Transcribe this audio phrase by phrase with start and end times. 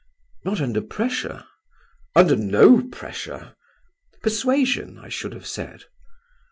[0.43, 1.43] "Not under pressure?"
[2.15, 3.53] "Under no pressure."
[4.23, 5.83] "Persuasion, I should have said."